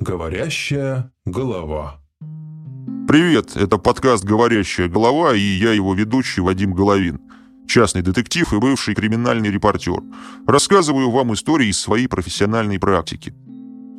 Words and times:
Говорящая 0.00 1.12
голова. 1.26 2.00
Привет, 3.06 3.54
это 3.54 3.76
подкаст 3.76 4.24
«Говорящая 4.24 4.88
голова» 4.88 5.34
и 5.34 5.40
я 5.40 5.74
его 5.74 5.92
ведущий 5.92 6.40
Вадим 6.40 6.72
Головин, 6.72 7.20
частный 7.68 8.00
детектив 8.00 8.50
и 8.50 8.58
бывший 8.58 8.94
криминальный 8.94 9.50
репортер. 9.50 10.00
Рассказываю 10.46 11.10
вам 11.10 11.34
истории 11.34 11.68
из 11.68 11.78
своей 11.78 12.06
профессиональной 12.06 12.78
практики. 12.78 13.34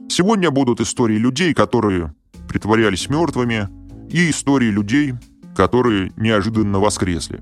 Сегодня 0.09 0.49
будут 0.49 0.81
истории 0.81 1.17
людей, 1.17 1.53
которые 1.53 2.15
притворялись 2.49 3.07
мертвыми, 3.07 3.69
и 4.09 4.31
истории 4.31 4.71
людей, 4.71 5.13
которые 5.55 6.13
неожиданно 6.17 6.79
воскресли. 6.79 7.41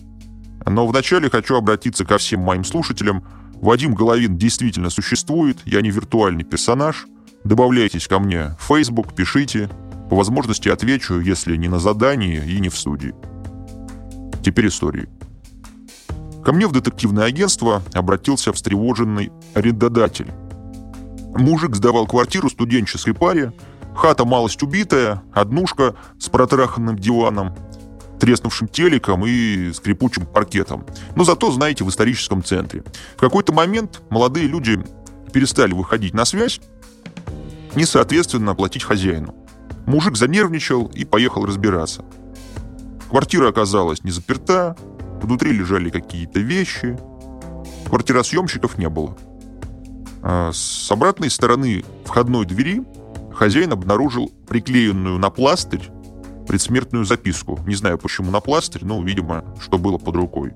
Но 0.66 0.86
вначале 0.86 1.30
хочу 1.30 1.55
обратиться 1.55 2.04
ко 2.04 2.18
всем 2.18 2.41
моим 2.41 2.66
слушателям. 2.66 3.23
Вадим 3.62 3.94
Головин 3.94 4.38
действительно 4.38 4.89
существует, 4.89 5.60
я 5.64 5.82
не 5.82 5.91
виртуальный 5.91 6.44
персонаж– 6.44 7.07
Добавляйтесь 7.43 8.07
ко 8.07 8.19
мне 8.19 8.55
в 8.59 8.67
Facebook, 8.67 9.13
пишите. 9.13 9.70
По 10.09 10.16
возможности 10.16 10.70
отвечу, 10.70 11.20
если 11.20 11.55
не 11.55 11.67
на 11.67 11.80
задании 11.80 12.43
и 12.43 12.59
не 12.59 12.70
в 12.70 12.77
студии. 12.77 13.13
Теперь 14.43 14.67
истории. 14.67 15.07
Ко 16.44 16.52
мне 16.52 16.67
в 16.67 16.71
детективное 16.71 17.25
агентство 17.25 17.83
обратился 17.94 18.52
встревоженный 18.52 19.31
арендодатель. 19.53 20.31
Мужик 21.35 21.75
сдавал 21.75 22.07
квартиру 22.07 22.49
студенческой 22.49 23.13
паре, 23.13 23.53
хата 23.95 24.25
малость 24.25 24.63
убитая, 24.63 25.21
однушка 25.31 25.95
с 26.17 26.27
протраханным 26.30 26.97
диваном, 26.97 27.55
треснувшим 28.19 28.67
телеком 28.67 29.25
и 29.25 29.71
скрипучим 29.73 30.25
паркетом. 30.25 30.85
Но 31.16 31.23
зато, 31.23 31.52
знаете, 31.52 31.83
в 31.83 31.89
историческом 31.89 32.44
центре. 32.44 32.83
В 33.16 33.19
какой-то 33.19 33.53
момент 33.53 34.02
молодые 34.09 34.47
люди 34.47 34.81
перестали 35.31 35.73
выходить 35.73 36.13
на 36.13 36.25
связь, 36.25 36.59
несоответственно 37.76 38.52
оплатить 38.52 38.84
хозяину. 38.84 39.36
Мужик 39.86 40.18
занервничал 40.18 40.88
и 40.88 41.05
поехал 41.05 41.46
разбираться. 41.46 42.06
Квартира 43.09 43.50
оказалась 43.50 44.03
не 44.03 44.11
заперта, 44.11 44.76
внутри 45.22 45.52
лежали 45.52 45.89
какие-то 45.89 46.39
вещи. 46.39 46.98
Квартиросъемщиков 47.88 48.78
не 48.78 48.88
было. 48.89 49.17
А 50.22 50.52
с 50.53 50.92
обратной 50.92 51.30
стороны 51.30 51.84
входной 52.06 52.45
двери 52.45 52.84
хозяин 53.34 53.72
обнаружил 53.72 54.31
приклеенную 54.48 55.17
на 55.17 55.30
пластырь 55.30 55.89
предсмертную 56.50 57.06
записку. 57.06 57.59
Не 57.67 57.76
знаю, 57.76 58.00
почему 58.00 58.31
на 58.31 58.39
пластырь, 58.39 58.83
но, 58.83 59.02
видимо, 59.04 59.45
что 59.61 59.78
было 59.78 60.00
под 60.00 60.16
рукой. 60.16 60.54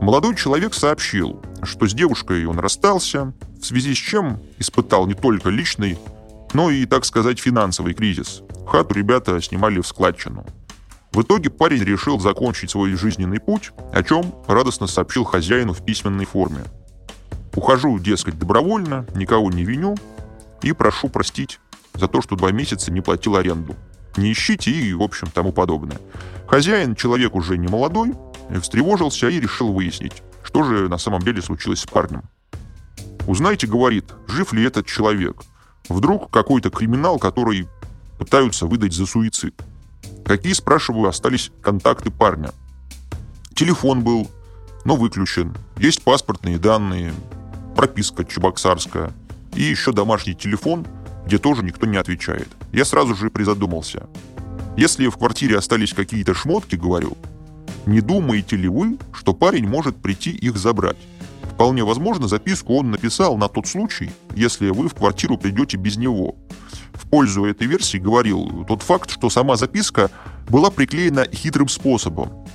Молодой 0.00 0.34
человек 0.34 0.72
сообщил, 0.72 1.42
что 1.62 1.86
с 1.86 1.92
девушкой 1.92 2.46
он 2.46 2.58
расстался, 2.58 3.34
в 3.60 3.64
связи 3.64 3.94
с 3.94 3.98
чем 3.98 4.40
испытал 4.58 5.06
не 5.06 5.12
только 5.12 5.50
личный, 5.50 5.98
но 6.52 6.70
и, 6.70 6.86
так 6.86 7.04
сказать, 7.04 7.38
финансовый 7.38 7.94
кризис. 7.94 8.42
Хату 8.66 8.94
ребята 8.94 9.40
снимали 9.40 9.80
в 9.80 9.86
складчину. 9.86 10.46
В 11.12 11.22
итоге 11.22 11.50
парень 11.50 11.82
решил 11.82 12.20
закончить 12.20 12.70
свой 12.70 12.92
жизненный 12.94 13.40
путь, 13.40 13.72
о 13.92 14.02
чем 14.02 14.34
радостно 14.46 14.86
сообщил 14.86 15.24
хозяину 15.24 15.72
в 15.72 15.84
письменной 15.84 16.26
форме. 16.26 16.64
«Ухожу, 17.54 17.98
дескать, 17.98 18.38
добровольно, 18.38 19.06
никого 19.14 19.50
не 19.50 19.64
виню 19.64 19.96
и 20.62 20.72
прошу 20.72 21.08
простить 21.08 21.60
за 21.94 22.08
то, 22.08 22.22
что 22.22 22.36
два 22.36 22.52
месяца 22.52 22.92
не 22.92 23.00
платил 23.00 23.36
аренду. 23.36 23.74
Не 24.16 24.32
ищите 24.32 24.70
и, 24.70 24.92
в 24.92 25.02
общем, 25.02 25.28
тому 25.32 25.52
подобное». 25.52 25.98
Хозяин, 26.46 26.94
человек 26.94 27.34
уже 27.34 27.58
не 27.58 27.68
молодой, 27.68 28.14
встревожился 28.62 29.28
и 29.28 29.40
решил 29.40 29.72
выяснить, 29.72 30.22
что 30.42 30.62
же 30.62 30.88
на 30.88 30.98
самом 30.98 31.22
деле 31.22 31.42
случилось 31.42 31.80
с 31.80 31.86
парнем. 31.86 32.22
«Узнайте,— 33.26 33.66
говорит,— 33.68 34.04
жив 34.28 34.52
ли 34.52 34.64
этот 34.64 34.86
человек— 34.86 35.42
Вдруг 35.88 36.30
какой-то 36.30 36.70
криминал, 36.70 37.18
который 37.18 37.68
пытаются 38.18 38.66
выдать 38.66 38.92
за 38.92 39.06
суицид. 39.06 39.54
Какие, 40.24 40.52
спрашиваю, 40.52 41.08
остались 41.08 41.50
контакты 41.62 42.10
парня? 42.10 42.50
Телефон 43.54 44.02
был, 44.02 44.30
но 44.84 44.96
выключен. 44.96 45.54
Есть 45.78 46.02
паспортные 46.02 46.58
данные, 46.58 47.12
прописка 47.76 48.24
чебоксарская 48.24 49.12
и 49.54 49.62
еще 49.62 49.92
домашний 49.92 50.34
телефон, 50.34 50.86
где 51.26 51.38
тоже 51.38 51.62
никто 51.62 51.86
не 51.86 51.96
отвечает. 51.96 52.48
Я 52.72 52.84
сразу 52.84 53.14
же 53.14 53.30
призадумался. 53.30 54.06
Если 54.76 55.08
в 55.08 55.16
квартире 55.16 55.58
остались 55.58 55.92
какие-то 55.92 56.34
шмотки, 56.34 56.76
говорю, 56.76 57.16
не 57.86 58.00
думаете 58.00 58.56
ли 58.56 58.68
вы, 58.68 58.98
что 59.12 59.32
парень 59.32 59.66
может 59.66 59.96
прийти 59.96 60.30
их 60.30 60.56
забрать? 60.56 60.98
Вполне 61.58 61.82
возможно, 61.82 62.28
записку 62.28 62.76
он 62.76 62.92
написал 62.92 63.36
на 63.36 63.48
тот 63.48 63.66
случай, 63.66 64.12
если 64.36 64.70
вы 64.70 64.88
в 64.88 64.94
квартиру 64.94 65.36
придете 65.36 65.76
без 65.76 65.96
него. 65.96 66.36
В 66.92 67.08
пользу 67.10 67.46
этой 67.46 67.66
версии 67.66 67.98
говорил 67.98 68.64
тот 68.68 68.82
факт, 68.82 69.10
что 69.10 69.28
сама 69.28 69.56
записка 69.56 70.08
была 70.48 70.70
приклеена 70.70 71.26
хитрым 71.32 71.66
способом. 71.66 72.46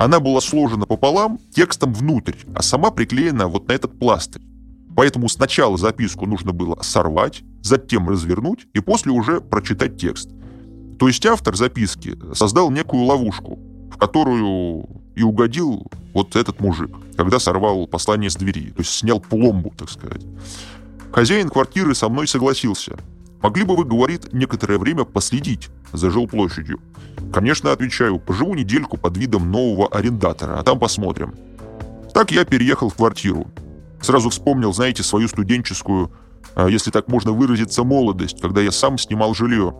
Она 0.00 0.18
была 0.18 0.40
сложена 0.40 0.84
пополам 0.84 1.38
текстом 1.54 1.94
внутрь, 1.94 2.34
а 2.52 2.60
сама 2.60 2.90
приклеена 2.90 3.46
вот 3.46 3.68
на 3.68 3.72
этот 3.72 3.96
пластырь. 4.00 4.42
Поэтому 4.96 5.28
сначала 5.28 5.76
записку 5.78 6.26
нужно 6.26 6.50
было 6.50 6.76
сорвать, 6.82 7.44
затем 7.62 8.08
развернуть 8.08 8.66
и 8.74 8.80
после 8.80 9.12
уже 9.12 9.40
прочитать 9.40 9.96
текст. 9.96 10.28
То 10.98 11.06
есть 11.06 11.24
автор 11.24 11.54
записки 11.54 12.18
создал 12.34 12.72
некую 12.72 13.04
ловушку, 13.04 13.60
в 13.92 13.96
которую 13.96 14.99
и 15.14 15.22
угодил 15.22 15.86
вот 16.14 16.36
этот 16.36 16.60
мужик, 16.60 16.90
когда 17.16 17.38
сорвал 17.38 17.86
послание 17.86 18.30
с 18.30 18.36
двери, 18.36 18.70
то 18.70 18.80
есть 18.80 18.90
снял 18.90 19.20
пломбу, 19.20 19.72
так 19.76 19.90
сказать. 19.90 20.22
Хозяин 21.12 21.48
квартиры 21.48 21.94
со 21.94 22.08
мной 22.08 22.28
согласился. 22.28 22.96
Могли 23.42 23.64
бы 23.64 23.74
вы, 23.74 23.84
говорит, 23.84 24.32
некоторое 24.32 24.78
время 24.78 25.04
последить 25.04 25.70
за 25.92 26.10
жилплощадью? 26.10 26.78
Конечно, 27.32 27.72
отвечаю, 27.72 28.18
поживу 28.18 28.54
недельку 28.54 28.96
под 28.96 29.16
видом 29.16 29.50
нового 29.50 29.88
арендатора, 29.88 30.58
а 30.58 30.62
там 30.62 30.78
посмотрим. 30.78 31.34
Так 32.12 32.32
я 32.32 32.44
переехал 32.44 32.88
в 32.90 32.94
квартиру. 32.94 33.46
Сразу 34.00 34.30
вспомнил, 34.30 34.72
знаете, 34.72 35.02
свою 35.02 35.28
студенческую, 35.28 36.10
а, 36.54 36.66
если 36.68 36.90
так 36.90 37.08
можно 37.08 37.32
выразиться, 37.32 37.84
молодость, 37.84 38.40
когда 38.40 38.60
я 38.60 38.72
сам 38.72 38.98
снимал 38.98 39.34
жилье. 39.34 39.74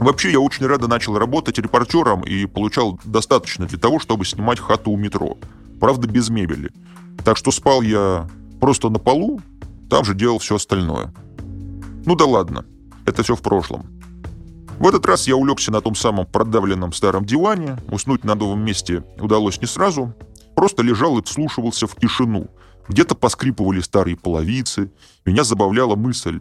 Вообще, 0.00 0.32
я 0.32 0.40
очень 0.40 0.66
рада 0.66 0.88
начал 0.88 1.18
работать 1.18 1.58
репортером 1.58 2.22
и 2.22 2.46
получал 2.46 2.98
достаточно 3.04 3.66
для 3.66 3.78
того, 3.78 3.98
чтобы 3.98 4.24
снимать 4.24 4.58
хату 4.58 4.92
у 4.92 4.96
метро. 4.96 5.36
Правда, 5.78 6.08
без 6.08 6.30
мебели. 6.30 6.70
Так 7.22 7.36
что 7.36 7.50
спал 7.50 7.82
я 7.82 8.26
просто 8.60 8.88
на 8.88 8.98
полу, 8.98 9.42
там 9.90 10.06
же 10.06 10.14
делал 10.14 10.38
все 10.38 10.56
остальное. 10.56 11.12
Ну 12.06 12.16
да 12.16 12.24
ладно, 12.24 12.64
это 13.04 13.22
все 13.22 13.36
в 13.36 13.42
прошлом. 13.42 13.86
В 14.78 14.88
этот 14.88 15.04
раз 15.04 15.28
я 15.28 15.36
улегся 15.36 15.70
на 15.70 15.82
том 15.82 15.94
самом 15.94 16.24
продавленном 16.24 16.94
старом 16.94 17.26
диване, 17.26 17.76
уснуть 17.92 18.24
на 18.24 18.34
новом 18.34 18.64
месте 18.64 19.04
удалось 19.18 19.60
не 19.60 19.66
сразу, 19.66 20.14
просто 20.56 20.82
лежал 20.82 21.18
и 21.18 21.22
вслушивался 21.22 21.86
в 21.86 21.94
тишину. 21.96 22.48
Где-то 22.88 23.14
поскрипывали 23.14 23.80
старые 23.80 24.16
половицы, 24.16 24.90
меня 25.26 25.44
забавляла 25.44 25.94
мысль, 25.94 26.40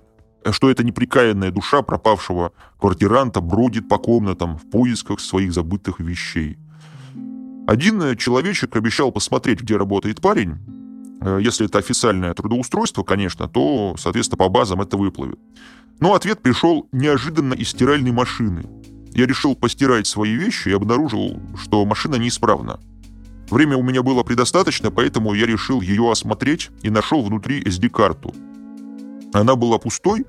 что 0.52 0.70
эта 0.70 0.84
неприкаянная 0.84 1.52
душа 1.52 1.82
пропавшего 1.82 2.54
квартиранта 2.80 3.42
бродит 3.42 3.88
по 3.88 3.98
комнатам 3.98 4.58
в 4.58 4.70
поисках 4.70 5.20
своих 5.20 5.54
забытых 5.54 6.00
вещей. 6.00 6.58
Один 7.68 8.16
человечек 8.18 8.76
обещал 8.76 9.12
посмотреть, 9.12 9.62
где 9.62 9.78
работает 9.78 10.22
парень. 10.22 10.58
Э, 11.22 11.40
если 11.42 11.68
это 11.68 11.78
официальное 11.78 12.34
трудоустройство, 12.34 13.04
конечно, 13.04 13.48
то, 13.48 13.96
соответственно, 13.98 14.38
по 14.38 14.50
базам 14.50 14.82
это 14.82 14.98
выплывет. 14.98 15.40
Но 16.00 16.16
ответ 16.16 16.42
пришел 16.42 16.88
неожиданно 16.92 17.54
из 17.54 17.70
стиральной 17.70 18.12
машины. 18.12 18.64
Я 19.12 19.28
решил 19.28 19.56
постирать 19.56 20.08
свои 20.08 20.34
вещи 20.34 20.70
и 20.70 20.74
обнаружил, 20.74 21.40
что 21.58 21.86
машина 21.86 22.16
неисправна. 22.16 22.80
Время 23.50 23.76
у 23.78 23.84
меня 23.84 24.02
было 24.02 24.24
предостаточно, 24.24 24.92
поэтому 24.92 25.34
я 25.34 25.46
решил 25.46 25.82
ее 25.82 26.10
осмотреть 26.10 26.70
и 26.84 26.90
нашел 26.90 27.22
внутри 27.22 27.62
SD-карту– 27.62 28.34
она 29.34 29.56
была 29.56 29.78
пустой, 29.78 30.26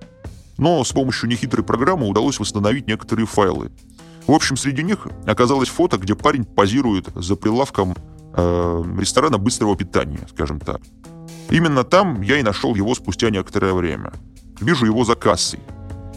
но 0.58 0.84
с 0.84 0.92
помощью 0.92 1.28
нехитрой 1.28 1.64
программы 1.64 2.08
удалось 2.08 2.38
восстановить 2.38 2.86
некоторые 2.86 3.26
файлы. 3.26 3.70
В 4.26 4.32
общем, 4.32 4.56
среди 4.56 4.82
них 4.82 5.08
оказалось 5.26 5.68
фото, 5.68 5.96
где 5.96 6.14
парень 6.14 6.44
позирует 6.44 7.08
за 7.14 7.36
прилавком 7.36 7.96
э, 8.34 8.84
ресторана 8.98 9.38
быстрого 9.38 9.76
питания, 9.76 10.20
скажем 10.30 10.60
так. 10.60 10.80
Именно 11.50 11.82
там 11.84 12.20
я 12.20 12.38
и 12.38 12.42
нашел 12.42 12.74
его 12.74 12.94
спустя 12.94 13.30
некоторое 13.30 13.72
время. 13.72 14.12
Вижу 14.60 14.86
его 14.86 15.04
за 15.04 15.14
кассой. 15.16 15.60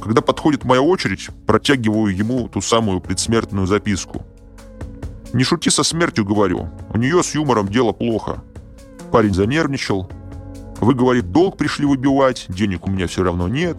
Когда 0.02 0.22
подходит 0.22 0.66
моя 0.66 0.82
очередь, 0.82 1.30
протягиваю 1.48 2.16
ему 2.16 2.50
ту 2.50 2.62
самую 2.62 3.00
предсмертную 3.00 3.66
записку. 3.66 4.26
«Не 5.32 5.44
шути 5.44 5.70
со 5.70 5.84
смертью»,— 5.84 6.26
говорю. 6.28 6.70
«У 6.94 6.98
нее 6.98 7.24
с 7.24 7.34
юмором 7.34 7.70
дело 7.70 7.94
плохо». 7.94 8.44
Парень 9.12 9.34
занервничал, 9.34 10.10
вы, 10.84 10.94
говорит, 10.94 11.32
долг 11.32 11.58
пришли 11.58 11.86
выбивать, 11.86 12.46
денег 12.50 12.88
у 12.88 12.92
меня 12.92 13.08
все 13.08 13.24
равно 13.24 13.48
нет. 13.48 13.78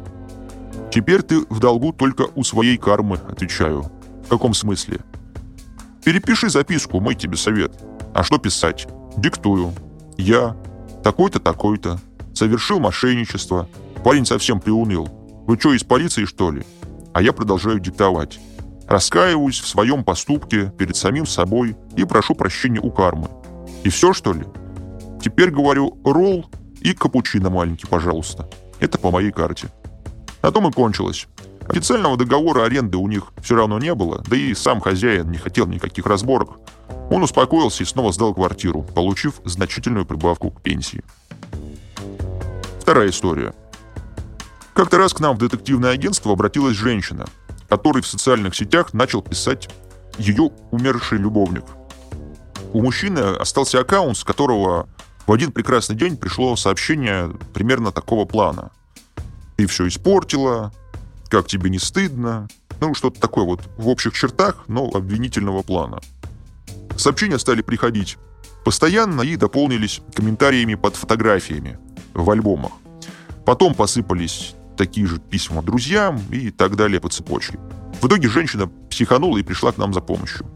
Теперь 0.90 1.22
ты 1.22 1.40
в 1.48 1.58
долгу 1.60 1.92
только 1.92 2.26
у 2.34 2.44
своей 2.44 2.76
кармы, 2.76 3.18
отвечаю. 3.28 3.90
В 4.26 4.28
каком 4.28 4.54
смысле? 4.54 5.00
Перепиши 6.04 6.48
записку, 6.48 7.00
мой 7.00 7.14
тебе 7.14 7.36
совет. 7.36 7.72
А 8.14 8.22
что 8.22 8.38
писать? 8.38 8.86
Диктую. 9.16 9.72
Я, 10.16 10.56
такой-то, 11.02 11.40
такой-то, 11.40 11.98
совершил 12.32 12.78
мошенничество. 12.78 13.68
Парень 14.04 14.26
совсем 14.26 14.60
приуныл. 14.60 15.08
Вы 15.46 15.58
что, 15.58 15.72
из 15.72 15.82
полиции, 15.82 16.24
что 16.24 16.50
ли? 16.50 16.62
а 17.14 17.22
я 17.22 17.32
продолжаю 17.32 17.78
диктовать. 17.78 18.38
Раскаиваюсь 18.86 19.60
в 19.60 19.68
своем 19.68 20.04
поступке 20.04 20.70
перед 20.76 20.96
самим 20.96 21.26
собой 21.26 21.76
и 21.96 22.04
прошу 22.04 22.34
прощения 22.34 22.80
у 22.80 22.90
кармы. 22.90 23.28
И 23.84 23.88
все, 23.88 24.12
что 24.12 24.34
ли? 24.34 24.44
Теперь 25.22 25.50
говорю 25.50 25.96
ролл 26.04 26.44
и 26.84 26.92
капучино 26.92 27.50
маленький, 27.50 27.86
пожалуйста. 27.86 28.48
Это 28.78 28.98
по 28.98 29.10
моей 29.10 29.32
карте. 29.32 29.68
На 30.42 30.52
том 30.52 30.68
и 30.68 30.70
кончилось. 30.70 31.26
Официального 31.66 32.18
договора 32.18 32.64
аренды 32.64 32.98
у 32.98 33.08
них 33.08 33.32
все 33.42 33.56
равно 33.56 33.78
не 33.78 33.94
было, 33.94 34.22
да 34.28 34.36
и 34.36 34.52
сам 34.52 34.80
хозяин 34.80 35.30
не 35.30 35.38
хотел 35.38 35.66
никаких 35.66 36.04
разборок. 36.04 36.58
Он 37.10 37.22
успокоился 37.22 37.82
и 37.82 37.86
снова 37.86 38.12
сдал 38.12 38.34
квартиру, 38.34 38.82
получив 38.82 39.40
значительную 39.46 40.04
прибавку 40.04 40.50
к 40.50 40.60
пенсии. 40.60 41.02
Вторая 42.80 43.08
история. 43.08 43.54
Как-то 44.74 44.98
раз 44.98 45.14
к 45.14 45.20
нам 45.20 45.36
в 45.36 45.38
детективное 45.38 45.92
агентство 45.92 46.32
обратилась 46.32 46.76
женщина, 46.76 47.24
который 47.70 48.02
в 48.02 48.06
социальных 48.06 48.54
сетях 48.54 48.92
начал 48.92 49.22
писать 49.22 49.70
ее 50.18 50.50
умерший 50.70 51.16
любовник. 51.16 51.64
У 52.74 52.82
мужчины 52.82 53.20
остался 53.20 53.80
аккаунт, 53.80 54.18
с 54.18 54.24
которого 54.24 54.86
в 55.26 55.32
один 55.32 55.52
прекрасный 55.52 55.96
день 55.96 56.16
пришло 56.16 56.56
сообщение 56.56 57.30
примерно 57.52 57.92
такого 57.92 58.24
плана. 58.24 58.70
«Ты 59.56 59.66
все 59.66 59.86
испортила», 59.88 60.72
«Как 61.34 61.48
тебе 61.48 61.68
не 61.68 61.80
стыдно?» 61.80 62.48
Ну, 62.80 62.94
что-то 62.94 63.20
такое 63.20 63.44
вот 63.44 63.60
в 63.76 63.88
общих 63.88 64.12
чертах, 64.14 64.64
но 64.68 64.88
обвинительного 64.88 65.62
плана. 65.62 66.00
Сообщения 66.96 67.40
стали 67.40 67.60
приходить 67.60 68.18
постоянно 68.64 69.22
и 69.22 69.36
дополнились 69.36 70.00
комментариями 70.14 70.76
под 70.76 70.94
фотографиями 70.94 71.78
в 72.14 72.30
альбомах. 72.30 72.70
Потом 73.44 73.74
посыпались 73.74 74.54
такие 74.76 75.08
же 75.08 75.18
письма 75.18 75.60
друзьям 75.60 76.20
и 76.30 76.52
так 76.52 76.76
далее 76.76 77.00
по 77.00 77.08
цепочке. 77.08 77.58
В 78.00 78.06
итоге 78.06 78.28
женщина 78.28 78.68
психанула 78.88 79.38
и 79.38 79.42
пришла 79.42 79.72
к 79.72 79.76
нам 79.76 79.92
за 79.92 80.00
помощью. 80.00 80.46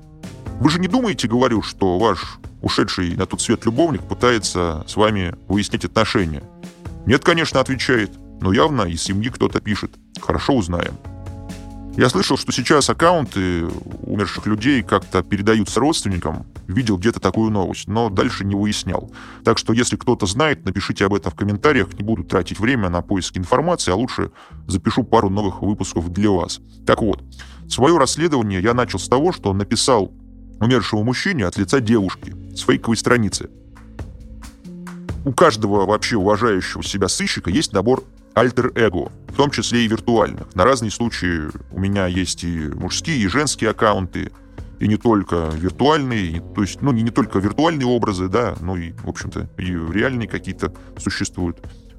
Вы 0.60 0.70
же 0.70 0.80
не 0.80 0.88
думаете, 0.88 1.28
говорю, 1.28 1.62
что 1.62 1.98
ваш 1.98 2.38
ушедший 2.62 3.14
на 3.14 3.26
тот 3.26 3.40
свет 3.40 3.64
любовник 3.64 4.02
пытается 4.02 4.84
с 4.88 4.96
вами 4.96 5.34
выяснить 5.46 5.84
отношения? 5.84 6.42
Нет, 7.06 7.24
конечно, 7.24 7.60
отвечает, 7.60 8.10
но 8.40 8.52
явно 8.52 8.82
из 8.82 9.02
семьи 9.02 9.30
кто-то 9.30 9.60
пишет. 9.60 9.92
Хорошо 10.20 10.54
узнаем. 10.54 10.94
Я 11.96 12.08
слышал, 12.08 12.36
что 12.36 12.52
сейчас 12.52 12.90
аккаунты 12.90 13.66
умерших 14.02 14.46
людей 14.46 14.82
как-то 14.82 15.22
передаются 15.22 15.80
родственникам. 15.80 16.46
Видел 16.66 16.96
где-то 16.96 17.18
такую 17.18 17.50
новость, 17.50 17.88
но 17.88 18.08
дальше 18.08 18.44
не 18.44 18.54
выяснял. 18.54 19.12
Так 19.44 19.58
что, 19.58 19.72
если 19.72 19.96
кто-то 19.96 20.26
знает, 20.26 20.64
напишите 20.64 21.06
об 21.06 21.14
этом 21.14 21.32
в 21.32 21.34
комментариях. 21.34 21.92
Не 21.94 22.04
буду 22.04 22.24
тратить 22.24 22.60
время 22.60 22.88
на 22.88 23.00
поиск 23.02 23.36
информации, 23.36 23.92
а 23.92 23.96
лучше 23.96 24.32
запишу 24.66 25.02
пару 25.02 25.30
новых 25.30 25.62
выпусков 25.62 26.12
для 26.12 26.30
вас. 26.30 26.60
Так 26.86 27.00
вот, 27.00 27.22
свое 27.68 27.96
расследование 27.96 28.60
я 28.60 28.74
начал 28.74 28.98
с 28.98 29.08
того, 29.08 29.32
что 29.32 29.52
написал 29.52 30.12
умершему 30.60 31.04
мужчине 31.04 31.46
от 31.46 31.56
лица 31.56 31.80
девушки 31.80 32.34
с 32.54 32.60
фейковой 32.60 32.96
страницы. 32.96 33.50
У 35.24 35.32
каждого 35.32 35.86
вообще 35.86 36.16
уважающего 36.16 36.82
себя 36.82 37.08
сыщика 37.08 37.50
есть 37.50 37.72
набор 37.72 38.04
альтер-эго, 38.34 39.10
в 39.28 39.36
том 39.36 39.50
числе 39.50 39.84
и 39.84 39.88
виртуальных. 39.88 40.54
На 40.54 40.64
разные 40.64 40.90
случаи 40.90 41.48
у 41.72 41.78
меня 41.78 42.06
есть 42.06 42.44
и 42.44 42.68
мужские, 42.74 43.18
и 43.18 43.28
женские 43.28 43.70
аккаунты, 43.70 44.30
и 44.78 44.86
не 44.86 44.96
только 44.96 45.50
виртуальные, 45.54 46.40
то 46.54 46.62
есть, 46.62 46.80
ну, 46.82 46.92
не, 46.92 47.02
не 47.02 47.10
только 47.10 47.40
виртуальные 47.40 47.86
образы, 47.86 48.28
да, 48.28 48.54
но 48.60 48.76
и, 48.76 48.92
в 48.92 49.08
общем-то, 49.08 49.48
и 49.58 49.64
реальные 49.64 50.28
какие-то 50.28 50.72
существуют 50.96 51.58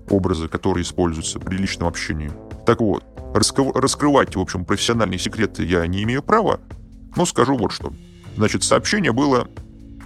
образы, 0.10 0.48
которые 0.48 0.84
используются 0.84 1.40
при 1.40 1.58
личном 1.58 1.90
общении. 1.90 2.32
Так 2.66 2.80
вот, 2.80 3.04
раскрывать, 3.34 4.36
в 4.36 4.40
общем, 4.40 4.64
профессиональные 4.64 5.20
секреты 5.20 5.66
я 5.66 5.86
не 5.88 6.04
имею 6.04 6.24
права, 6.24 6.62
но 7.16 7.26
скажу 7.26 7.58
вот 7.58 7.74
что. 7.74 7.94
Значит, 8.40 8.64
сообщение 8.64 9.12
было 9.12 9.50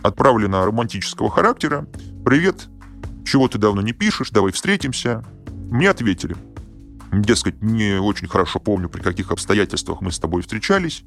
отправлено 0.02 0.66
романтического 0.66 1.30
характера. 1.30 1.86
«Привет, 2.26 2.68
чего 3.28 3.48
ты 3.48 3.60
давно 3.60 3.84
не 3.84 3.94
пишешь, 3.94 4.32
давай 4.32 4.52
встретимся». 4.52 5.24
Мне 5.70 5.88
ответили. 5.92 6.36
Дескать, 7.12 7.62
не 7.62 8.02
очень 8.02 8.28
хорошо 8.28 8.60
помню, 8.60 8.90
при 8.90 9.02
каких 9.02 9.30
обстоятельствах 9.32 10.02
мы 10.02 10.12
с 10.12 10.18
тобой 10.18 10.42
встречались. 10.42 11.04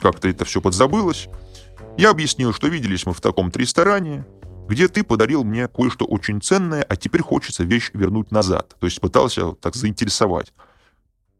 Как-то 0.00 0.28
это 0.28 0.44
все 0.44 0.60
подзабылось. 0.60 1.28
Я 1.98 2.10
объяснил, 2.10 2.52
что 2.52 2.68
виделись 2.68 3.04
мы 3.04 3.14
в 3.14 3.20
таком-то 3.20 3.58
ресторане, 3.58 4.24
где 4.68 4.86
ты 4.86 5.02
подарил 5.02 5.42
мне 5.42 5.66
кое-что 5.66 6.04
очень 6.04 6.40
ценное, 6.40 6.84
а 6.84 6.94
теперь 6.94 7.22
хочется 7.22 7.64
вещь 7.64 7.90
вернуть 7.94 8.30
назад. 8.30 8.76
То 8.78 8.86
есть 8.86 9.00
пытался 9.00 9.54
так 9.54 9.74
заинтересовать. 9.74 10.52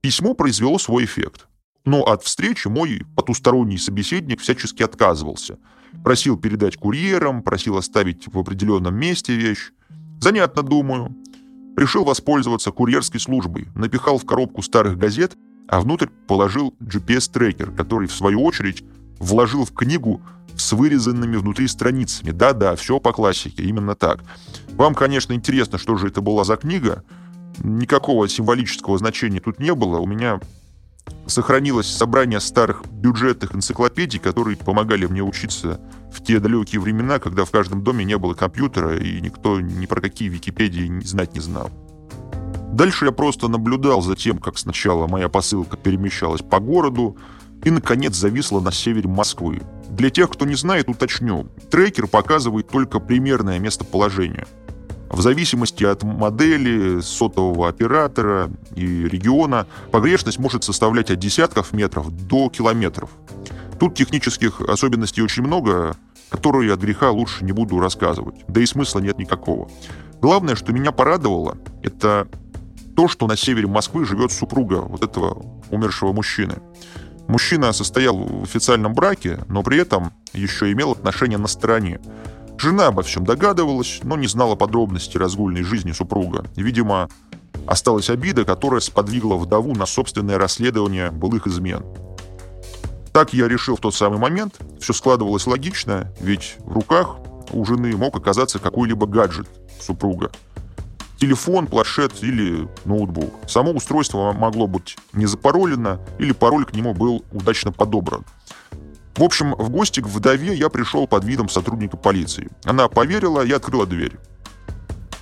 Письмо 0.00 0.34
произвело 0.34 0.76
свой 0.80 1.04
эффект. 1.04 1.46
Но 1.84 2.02
от 2.02 2.22
встречи 2.22 2.68
мой 2.68 3.02
потусторонний 3.16 3.78
собеседник 3.78 4.40
всячески 4.40 4.82
отказывался. 4.82 5.58
Просил 6.04 6.36
передать 6.36 6.76
курьерам, 6.76 7.42
просил 7.42 7.76
оставить 7.76 8.26
в 8.32 8.38
определенном 8.38 8.94
месте 8.94 9.34
вещь. 9.34 9.72
Занятно, 10.20 10.62
думаю. 10.62 11.16
Решил 11.76 12.04
воспользоваться 12.04 12.70
курьерской 12.70 13.20
службой, 13.20 13.68
напихал 13.74 14.18
в 14.18 14.26
коробку 14.26 14.62
старых 14.62 14.98
газет, 14.98 15.36
а 15.68 15.80
внутрь 15.80 16.08
положил 16.26 16.74
GPS-трекер, 16.80 17.70
который, 17.70 18.08
в 18.08 18.12
свою 18.12 18.42
очередь, 18.42 18.84
вложил 19.18 19.64
в 19.64 19.72
книгу 19.72 20.20
с 20.56 20.72
вырезанными 20.72 21.36
внутри 21.36 21.68
страницами. 21.68 22.32
Да-да, 22.32 22.76
все 22.76 23.00
по 23.00 23.12
классике, 23.12 23.62
именно 23.62 23.94
так. 23.94 24.22
Вам, 24.72 24.94
конечно, 24.94 25.32
интересно, 25.32 25.78
что 25.78 25.96
же 25.96 26.08
это 26.08 26.20
была 26.20 26.44
за 26.44 26.56
книга. 26.56 27.04
Никакого 27.62 28.28
символического 28.28 28.98
значения 28.98 29.40
тут 29.40 29.58
не 29.58 29.74
было. 29.74 29.98
У 29.98 30.06
меня 30.06 30.40
сохранилось 31.26 31.86
собрание 31.86 32.40
старых 32.40 32.84
бюджетных 32.86 33.54
энциклопедий, 33.54 34.18
которые 34.18 34.56
помогали 34.56 35.06
мне 35.06 35.22
учиться 35.22 35.80
в 36.12 36.22
те 36.22 36.40
далекие 36.40 36.80
времена, 36.80 37.18
когда 37.18 37.44
в 37.44 37.50
каждом 37.50 37.82
доме 37.82 38.04
не 38.04 38.18
было 38.18 38.34
компьютера, 38.34 38.96
и 38.98 39.20
никто 39.20 39.60
ни 39.60 39.86
про 39.86 40.00
какие 40.00 40.28
Википедии 40.28 41.00
знать 41.04 41.34
не 41.34 41.40
знал. 41.40 41.70
Дальше 42.72 43.06
я 43.06 43.12
просто 43.12 43.48
наблюдал 43.48 44.02
за 44.02 44.14
тем, 44.16 44.38
как 44.38 44.58
сначала 44.58 45.06
моя 45.06 45.28
посылка 45.28 45.76
перемещалась 45.76 46.42
по 46.42 46.60
городу 46.60 47.16
и, 47.64 47.70
наконец, 47.70 48.14
зависла 48.14 48.60
на 48.60 48.72
севере 48.72 49.08
Москвы. 49.08 49.60
Для 49.90 50.08
тех, 50.10 50.30
кто 50.30 50.46
не 50.46 50.54
знает, 50.54 50.88
уточню. 50.88 51.48
Трекер 51.70 52.06
показывает 52.06 52.68
только 52.68 53.00
примерное 53.00 53.58
местоположение– 53.58 54.46
в 55.10 55.20
зависимости 55.20 55.84
от 55.84 56.02
модели, 56.02 57.00
сотового 57.00 57.68
оператора 57.68 58.50
и 58.76 59.08
региона, 59.08 59.66
погрешность 59.90 60.38
может 60.38 60.64
составлять 60.64 61.10
от 61.10 61.18
десятков 61.18 61.72
метров 61.72 62.10
до 62.10 62.48
километров. 62.48 63.10
Тут 63.78 63.94
технических 63.94 64.60
особенностей 64.60 65.22
очень 65.22 65.42
много, 65.42 65.96
которые 66.28 66.72
от 66.72 66.80
греха 66.80 67.10
лучше 67.10 67.44
не 67.44 67.52
буду 67.52 67.80
рассказывать, 67.80 68.36
да 68.46 68.60
и 68.60 68.66
смысла 68.66 69.00
нет 69.00 69.18
никакого. 69.18 69.68
Главное, 70.20 70.54
что 70.54 70.72
меня 70.72 70.92
порадовало, 70.92 71.58
это 71.82 72.28
то, 72.94 73.08
что 73.08 73.26
на 73.26 73.36
севере 73.36 73.66
Москвы 73.66 74.04
живет 74.04 74.30
супруга 74.30 74.76
вот 74.82 75.02
этого 75.02 75.42
умершего 75.70 76.12
мужчины. 76.12 76.58
Мужчина 77.26 77.72
состоял 77.72 78.16
в 78.16 78.42
официальном 78.42 78.92
браке, 78.92 79.38
но 79.48 79.62
при 79.62 79.78
этом 79.78 80.12
еще 80.32 80.70
имел 80.72 80.92
отношения 80.92 81.38
на 81.38 81.46
стороне. 81.48 82.00
Жена 82.60 82.88
обо 82.88 83.02
всем 83.02 83.24
догадывалась, 83.24 84.00
но 84.02 84.18
не 84.18 84.26
знала 84.26 84.54
подробностей 84.54 85.18
разгульной 85.18 85.62
жизни 85.62 85.92
супруга. 85.92 86.44
Видимо, 86.56 87.08
осталась 87.66 88.10
обида, 88.10 88.44
которая 88.44 88.80
сподвигла 88.80 89.36
вдову 89.36 89.74
на 89.74 89.86
собственное 89.86 90.36
расследование 90.36 91.10
былых 91.10 91.46
измен. 91.46 91.82
Так 93.14 93.32
я 93.32 93.48
решил 93.48 93.76
в 93.76 93.80
тот 93.80 93.94
самый 93.94 94.18
момент. 94.18 94.60
Все 94.78 94.92
складывалось 94.92 95.46
логично, 95.46 96.12
ведь 96.20 96.56
в 96.58 96.74
руках 96.74 97.16
у 97.50 97.64
жены 97.64 97.96
мог 97.96 98.14
оказаться 98.14 98.58
какой-либо 98.58 99.06
гаджет 99.06 99.48
супруга. 99.80 100.30
Телефон, 101.18 101.66
планшет 101.66 102.22
или 102.22 102.68
ноутбук. 102.84 103.32
Само 103.48 103.72
устройство 103.72 104.32
могло 104.34 104.66
быть 104.66 104.98
не 105.14 105.24
запаролено, 105.24 105.98
или 106.18 106.32
пароль 106.32 106.66
к 106.66 106.74
нему 106.74 106.92
был 106.92 107.24
удачно 107.32 107.72
подобран. 107.72 108.26
В 109.20 109.22
общем, 109.22 109.54
в 109.54 109.68
гости 109.68 110.00
к 110.00 110.06
вдове 110.06 110.54
я 110.54 110.70
пришел 110.70 111.06
под 111.06 111.24
видом 111.24 111.50
сотрудника 111.50 111.98
полиции. 111.98 112.48
Она 112.64 112.88
поверила 112.88 113.44
и 113.44 113.52
открыла 113.52 113.84
дверь. 113.84 114.16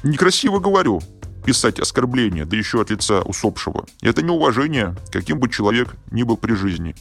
Некрасиво 0.04 0.60
говорю, 0.60 1.00
писать 1.44 1.80
оскорбление, 1.80 2.44
да 2.44 2.56
еще 2.56 2.80
от 2.80 2.90
лица 2.90 3.22
усопшего. 3.22 3.86
Это 4.00 4.22
неуважение, 4.22 4.94
каким 5.10 5.40
бы 5.40 5.48
человек 5.48 5.96
ни 6.12 6.22
был 6.22 6.36
при 6.36 6.52
жизни. 6.52 6.94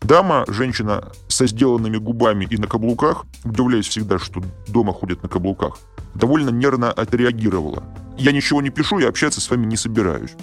Дама, 0.00 0.44
женщина 0.46 1.10
со 1.26 1.48
сделанными 1.48 1.96
губами 1.96 2.46
и 2.48 2.56
на 2.56 2.68
каблуках, 2.68 3.24
удивляюсь 3.42 3.88
всегда, 3.88 4.20
что 4.20 4.40
дома 4.68 4.92
ходят 4.92 5.24
на 5.24 5.28
каблуках, 5.28 5.80
довольно 6.14 6.50
нервно 6.50 6.92
отреагировала. 6.92 7.82
«Я 8.16 8.30
ничего 8.30 8.62
не 8.62 8.70
пишу 8.70 9.00
и 9.00 9.04
общаться 9.04 9.40
с 9.40 9.50
вами 9.50 9.66
не 9.66 9.76
собираюсь». 9.76 10.36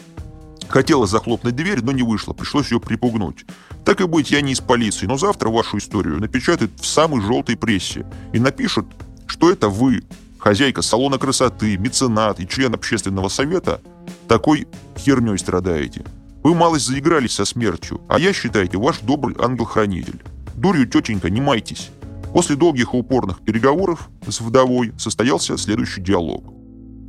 Хотела 0.68 1.08
захлопнуть 1.08 1.56
дверь, 1.56 1.82
но 1.82 1.94
не 1.94 2.04
вышло, 2.04 2.34
пришлось 2.34 2.72
ее 2.72 2.82
припугнуть. 2.82 3.46
Так 3.86 4.02
и 4.02 4.06
быть, 4.06 4.32
я 4.32 4.42
не 4.42 4.54
из 4.54 4.62
полиции, 4.62 5.06
но 5.06 5.16
завтра 5.16 5.50
вашу 5.50 5.78
историю 5.78 6.20
напечатают 6.20 6.72
в 6.80 6.86
самой 6.88 7.22
желтой 7.22 7.56
прессе 7.56 8.06
и 8.34 8.40
напишут, 8.40 8.88
что 9.28 9.52
это 9.52 9.70
вы, 9.70 10.04
хозяйка 10.40 10.82
салона 10.82 11.20
красоты, 11.20 11.78
меценат 11.78 12.40
и 12.40 12.48
член 12.48 12.74
общественного 12.74 13.30
совета, 13.30 13.82
такой 14.28 14.68
херней 14.98 15.38
страдаете. 15.38 16.04
Вы 16.44 16.56
малость 16.56 16.88
заигрались 16.88 17.34
со 17.34 17.46
смертью, 17.46 18.02
а 18.10 18.20
я, 18.20 18.34
считайте, 18.34 18.78
ваш 18.78 19.00
добрый 19.00 19.36
ангел-хранитель. 19.40 20.24
Дурью, 20.56 20.88
тетенька, 20.88 21.30
не 21.30 21.42
майтесь. 21.42 21.92
После 22.34 22.56
долгих 22.56 22.94
и 22.94 22.98
упорных 22.98 23.42
переговоров 23.42 24.10
с 24.28 24.42
вдовой 24.42 24.94
состоялся 24.98 25.58
следующий 25.58 26.02
диалог. 26.02 26.44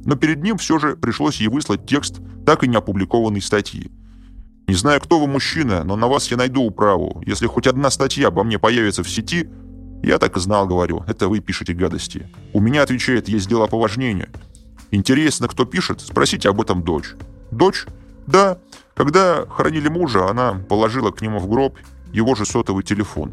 Но 0.04 0.14
перед 0.14 0.42
ним 0.42 0.58
все 0.58 0.78
же 0.78 0.94
пришлось 0.94 1.40
ей 1.40 1.48
выслать 1.48 1.86
текст 1.86 2.20
так 2.44 2.64
и 2.64 2.68
не 2.68 2.76
опубликованной 2.76 3.42
статьи. 3.42 3.90
Не 4.66 4.74
знаю, 4.74 5.00
кто 5.00 5.20
вы 5.20 5.28
мужчина, 5.28 5.84
но 5.84 5.94
на 5.94 6.08
вас 6.08 6.30
я 6.30 6.36
найду 6.36 6.62
управу. 6.62 7.22
Если 7.24 7.46
хоть 7.46 7.68
одна 7.68 7.88
статья 7.90 8.28
обо 8.28 8.42
мне 8.42 8.58
появится 8.58 9.04
в 9.04 9.08
сети, 9.08 9.48
я 10.02 10.18
так 10.18 10.36
и 10.36 10.40
знал, 10.40 10.66
говорю, 10.66 11.04
это 11.06 11.28
вы 11.28 11.40
пишете 11.40 11.72
гадости. 11.72 12.28
У 12.52 12.60
меня, 12.60 12.82
отвечает, 12.82 13.28
есть 13.28 13.48
дела 13.48 13.68
поважнее. 13.68 14.28
Интересно, 14.90 15.46
кто 15.46 15.64
пишет? 15.64 16.00
Спросите 16.00 16.48
об 16.48 16.60
этом 16.60 16.82
дочь. 16.82 17.14
Дочь? 17.50 17.86
Да. 18.26 18.58
Когда 18.94 19.46
хоронили 19.46 19.88
мужа, 19.88 20.28
она 20.28 20.54
положила 20.68 21.10
к 21.12 21.22
нему 21.22 21.38
в 21.38 21.48
гроб 21.48 21.76
его 22.12 22.34
же 22.34 22.44
сотовый 22.44 22.82
телефон. 22.82 23.32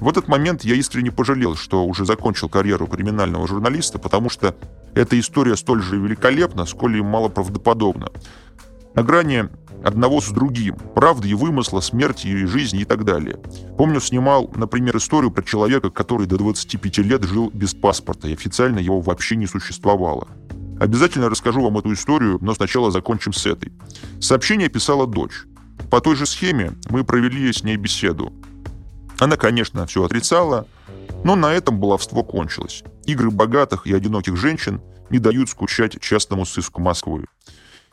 В 0.00 0.08
этот 0.08 0.26
момент 0.26 0.64
я 0.64 0.74
искренне 0.74 1.12
пожалел, 1.12 1.54
что 1.54 1.84
уже 1.84 2.04
закончил 2.04 2.48
карьеру 2.48 2.88
криминального 2.88 3.46
журналиста, 3.46 4.00
потому 4.00 4.30
что 4.30 4.56
эта 4.94 5.18
история 5.20 5.56
столь 5.56 5.80
же 5.82 5.96
великолепна, 5.96 6.66
сколь 6.66 6.96
и 6.96 7.02
малоправдоподобна. 7.02 8.08
На 8.94 9.02
грани 9.04 9.48
одного 9.84 10.20
с 10.20 10.30
другим, 10.30 10.76
правды 10.94 11.28
и 11.28 11.34
вымысла, 11.34 11.80
смерти 11.80 12.28
и 12.28 12.44
жизни 12.44 12.80
и 12.80 12.84
так 12.84 13.04
далее. 13.04 13.38
Помню, 13.76 14.00
снимал, 14.00 14.50
например, 14.54 14.96
историю 14.96 15.30
про 15.30 15.42
человека, 15.42 15.90
который 15.90 16.26
до 16.26 16.38
25 16.38 16.98
лет 16.98 17.24
жил 17.24 17.50
без 17.52 17.74
паспорта, 17.74 18.28
и 18.28 18.32
официально 18.32 18.78
его 18.78 19.00
вообще 19.00 19.36
не 19.36 19.46
существовало. 19.46 20.28
Обязательно 20.80 21.28
расскажу 21.28 21.62
вам 21.62 21.78
эту 21.78 21.92
историю, 21.92 22.38
но 22.40 22.54
сначала 22.54 22.90
закончим 22.90 23.32
с 23.32 23.46
этой. 23.46 23.72
Сообщение 24.20 24.68
писала 24.68 25.06
дочь. 25.06 25.44
По 25.90 26.00
той 26.00 26.16
же 26.16 26.26
схеме 26.26 26.72
мы 26.88 27.04
провели 27.04 27.52
с 27.52 27.62
ней 27.62 27.76
беседу. 27.76 28.32
Она, 29.18 29.36
конечно, 29.36 29.86
все 29.86 30.04
отрицала, 30.04 30.66
но 31.22 31.36
на 31.36 31.52
этом 31.52 31.78
баловство 31.78 32.24
кончилось. 32.24 32.82
Игры 33.06 33.30
богатых 33.30 33.86
и 33.86 33.94
одиноких 33.94 34.36
женщин 34.36 34.80
не 35.10 35.18
дают 35.18 35.48
скучать 35.50 36.00
частному 36.00 36.44
сыску 36.44 36.80
Москвы. 36.80 37.26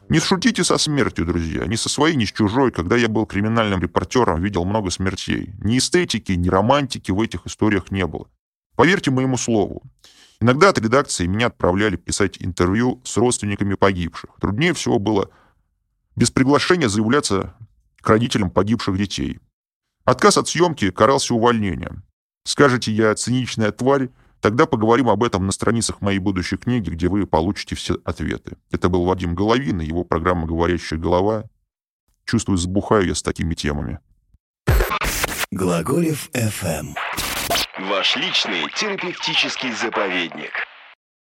Не 0.09 0.19
шутите 0.19 0.63
со 0.63 0.79
смертью, 0.79 1.27
друзья, 1.27 1.67
ни 1.67 1.75
со 1.75 1.87
своей, 1.87 2.15
ни 2.15 2.25
с 2.25 2.31
чужой. 2.31 2.71
Когда 2.71 2.97
я 2.97 3.07
был 3.07 3.27
криминальным 3.27 3.79
репортером, 3.79 4.41
видел 4.41 4.65
много 4.65 4.89
смертей. 4.89 5.53
Ни 5.59 5.77
эстетики, 5.77 6.31
ни 6.31 6.49
романтики 6.49 7.11
в 7.11 7.21
этих 7.21 7.45
историях 7.45 7.91
не 7.91 8.07
было. 8.07 8.27
Поверьте 8.75 9.11
моему 9.11 9.37
слову. 9.37 9.83
Иногда 10.41 10.69
от 10.69 10.79
редакции 10.79 11.27
меня 11.27 11.47
отправляли 11.47 11.95
писать 11.95 12.37
интервью 12.39 13.01
с 13.03 13.17
родственниками 13.17 13.75
погибших. 13.75 14.31
Труднее 14.41 14.73
всего 14.73 14.97
было 14.97 15.29
без 16.15 16.31
приглашения 16.31 16.89
заявляться 16.89 17.55
к 18.01 18.09
родителям 18.09 18.49
погибших 18.49 18.97
детей. 18.97 19.39
Отказ 20.05 20.37
от 20.37 20.47
съемки 20.47 20.89
карался 20.89 21.35
увольнением. 21.35 22.01
Скажете, 22.45 22.91
я 22.91 23.13
циничная 23.13 23.71
тварь, 23.71 24.09
Тогда 24.41 24.65
поговорим 24.65 25.09
об 25.09 25.23
этом 25.23 25.45
на 25.45 25.51
страницах 25.51 26.01
моей 26.01 26.19
будущей 26.19 26.57
книги, 26.57 26.89
где 26.89 27.09
вы 27.09 27.27
получите 27.27 27.75
все 27.75 27.97
ответы. 28.05 28.57
Это 28.71 28.87
был 28.87 29.03
Вадим 29.03 29.35
Головин 29.35 29.81
и 29.81 29.85
его 29.85 30.03
программа 30.03 30.47
«Говорящая 30.47 30.99
голова». 30.99 31.45
Чувствую, 32.25 32.57
забухаю 32.57 33.07
я 33.07 33.15
с 33.15 33.21
такими 33.21 33.53
темами. 33.53 33.99
Глаголев 35.51 36.29
FM. 36.33 36.95
Ваш 37.89 38.15
личный 38.15 38.69
терапевтический 38.75 39.73
заповедник. 39.73 40.68